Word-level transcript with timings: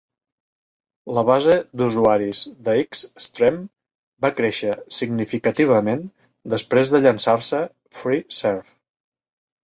La 1.15 1.23
base 1.25 1.55
d'usuaris 1.81 2.39
de 2.69 2.73
X-Stream 2.83 3.59
va 4.25 4.31
créixer 4.39 4.73
significativament 5.01 6.01
després 6.55 6.95
de 6.95 7.03
llançar-se 7.03 7.61
Freeserve. 7.99 8.73